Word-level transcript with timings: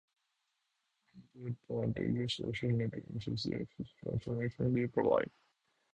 Another 1.35 1.55
advantage 1.83 2.39
of 2.39 2.45
social 2.47 2.71
networks 2.71 3.27
is 3.27 3.43
the 3.43 3.57
access 3.61 3.85
to 4.03 4.13
information 4.13 4.73
they 4.73 4.87
provide. 4.87 5.29